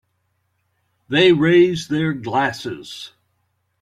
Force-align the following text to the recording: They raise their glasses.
They 1.09 1.31
raise 1.31 1.87
their 1.87 2.11
glasses. 2.11 3.13